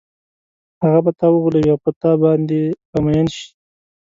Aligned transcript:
هغه 0.81 0.99
به 1.05 1.11
تا 1.19 1.27
وغولوي 1.31 1.67
او 1.71 1.77
پر 1.83 1.93
تا 2.01 2.11
باندې 2.23 2.61
به 2.89 2.97
مئین 3.05 3.27
شي. 3.35 3.47